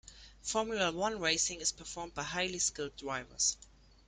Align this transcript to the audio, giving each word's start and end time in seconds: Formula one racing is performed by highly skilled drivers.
Formula 0.41 0.91
one 0.91 1.19
racing 1.19 1.61
is 1.61 1.71
performed 1.71 2.15
by 2.15 2.23
highly 2.23 2.57
skilled 2.57 2.95
drivers. 2.95 3.55